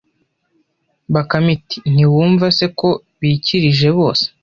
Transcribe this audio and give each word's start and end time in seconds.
Bakame 1.13 1.51
iti 1.57 1.77
Ntiwumva 1.93 2.45
se 2.57 2.65
ko 2.79 2.89
bikirije 3.19 3.89
bose 3.97 4.25